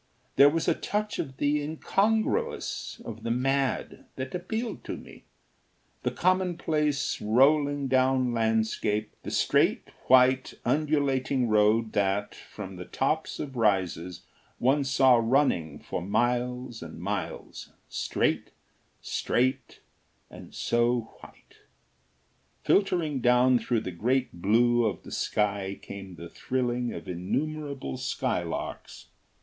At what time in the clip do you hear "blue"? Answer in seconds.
24.33-24.83